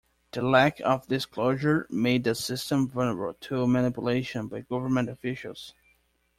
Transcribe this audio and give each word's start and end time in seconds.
The 0.31 0.41
lack 0.41 0.79
of 0.79 1.05
disclosure 1.05 1.85
made 1.91 2.23
the 2.23 2.33
system 2.33 2.87
vulnerable 2.89 3.35
to 3.41 3.67
manipulation 3.67 4.47
by 4.47 4.61
government 4.61 5.09
officials. 5.09 5.75